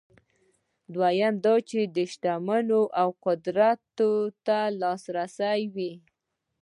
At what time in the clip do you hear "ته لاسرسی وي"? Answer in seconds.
4.45-5.91